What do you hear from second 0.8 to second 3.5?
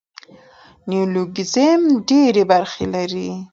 نیولوګیزم ډېري برخي لري.